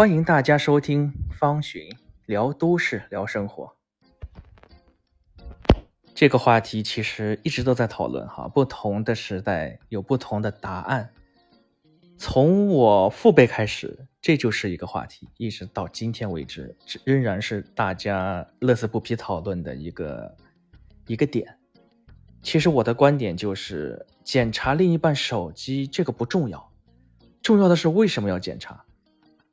[0.00, 1.82] 欢迎大家收听方寻
[2.24, 3.76] 聊都市聊生活。
[6.14, 11.12] 这个话题其实一直都在讨论哈，不同的时代有不同的答案。
[12.16, 16.74] 从我父辈开始，这就是一个话题，一直到今天为止，
[17.04, 20.34] 仍然是大家乐此不疲讨论的一个
[21.08, 21.58] 一个点。
[22.40, 26.72] 其实我的观点就是，检查另一半手机这个不重要，
[27.42, 28.82] 重要的是为什么要检查。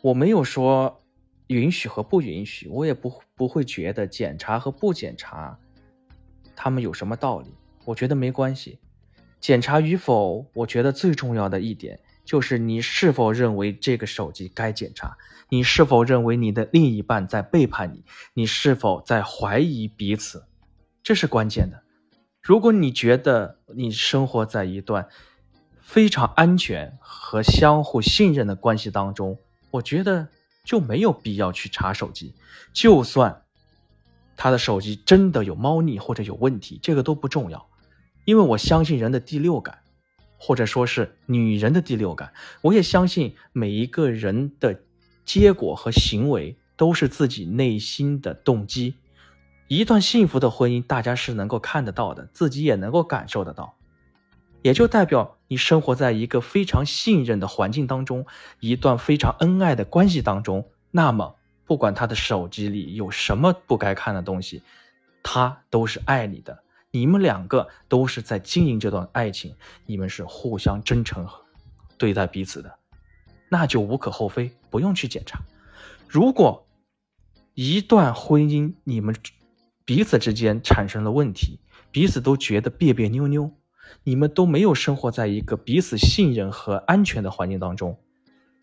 [0.00, 1.02] 我没有说
[1.48, 5.58] 允许和不允许，我也不不会觉得检查和不检查，
[6.54, 7.54] 他们有什么道理？
[7.84, 8.78] 我觉得没关系。
[9.40, 12.00] 检查与否，我觉得最重要的一点。
[12.24, 15.16] 就是你是否认为这个手机该检查？
[15.48, 18.04] 你是否认为你的另一半在背叛你？
[18.34, 20.44] 你是否在怀疑彼此？
[21.02, 21.82] 这是关键的。
[22.42, 25.08] 如果你觉得你生活在一段
[25.80, 29.38] 非常安全和相互信任的关系当中，
[29.70, 30.28] 我觉得
[30.64, 32.34] 就没有必要去查手机。
[32.72, 33.42] 就算
[34.36, 37.68] 他的手机真的有猫腻或者有问题，这个都不重要，
[38.24, 39.78] 因为我相信人的第六感。
[40.40, 44.82] 或者说是女人的第六感，我也相信每一个人的
[45.24, 48.94] 结果和行为都是自己内心的动机。
[49.66, 53.74] 一段幸福的婚姻，大家是能够看得到的，自己也能够感受得到，
[54.62, 58.26] 也就代表你生活在一个非常信任的环境当中，
[58.60, 60.68] 一段非常恩爱的关系当中。
[60.90, 64.62] 那么，不管他的手机里有什么不该看的东西，
[65.22, 66.62] 他都是爱你的。
[66.90, 69.54] 你们两个都是在经营这段爱情，
[69.84, 71.26] 你们是互相真诚
[71.98, 72.78] 对待彼此的，
[73.50, 75.40] 那就无可厚非，不用去检查。
[76.06, 76.66] 如果
[77.52, 79.14] 一段婚姻你们
[79.84, 81.60] 彼此之间产生了问题，
[81.90, 83.50] 彼此都觉得别别扭扭，
[84.04, 87.98] 你们都没有生活在一个彼此信任和安全的环境当中，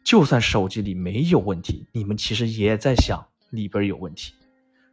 [0.03, 4.33] 就算手机里没有问题，你们其实也在想里边有问题，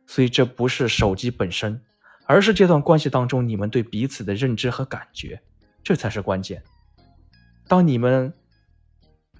[0.07, 1.81] 所以这不是手机本身。
[2.25, 5.43] 而是这段关系当中，你们对彼此的认知和感觉，
[5.83, 6.63] 这才是关键。
[7.67, 8.33] 当你们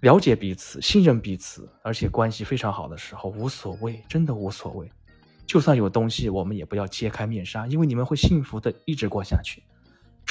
[0.01, 4.91] 了解彼此、信任彼此，而且关系非常好的时候，无所谓，真的无所谓。
[5.47, 9.63] 就算有东西，我们也不要揭开面纱，因为你们会幸福的一直过下去。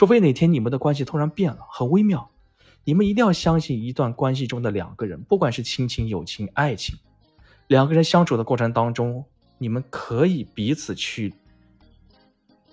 [0.01, 2.31] 除非哪天你们的关系突然变了，很微妙。
[2.83, 6.97] 你们一定要相信，一段关系中的两个人，不管是亲情、友情、爱情，
[7.67, 9.23] 两个人相处的过程当中，
[9.59, 11.35] 你们可以彼此去。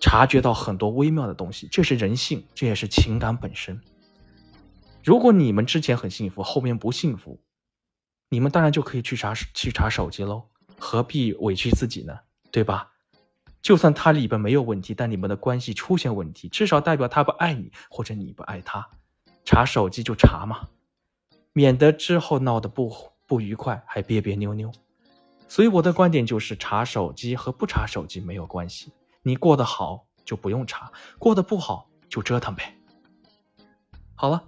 [0.00, 3.78] 察觉到很多微妙的东西，这是人性，这也是情感本身。
[5.04, 7.38] 如果你们之前很幸福，后面不幸福，
[8.30, 10.44] 你们当然就可以去查去查手机喽，
[10.78, 12.20] 何必委屈自己呢？
[12.50, 12.88] 对吧？
[13.60, 18.88] 就算他里边没有问题，但你们的关系出现问题，至少代表他不爱你，或者你不爱他。
[19.44, 20.68] 查手机就查嘛，
[21.52, 22.94] 免得之后闹得不
[23.26, 24.70] 不愉快，还别别扭扭。
[25.48, 28.92] 所以我的观点就是，查手机和不查手机没有关系。
[29.22, 32.74] 你过得好就不用查，过得不好就折腾呗。
[34.14, 34.44] 好了，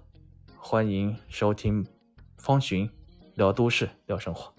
[0.57, 1.85] 欢迎收听
[2.37, 2.89] 方寻
[3.35, 4.53] 聊都市聊生活。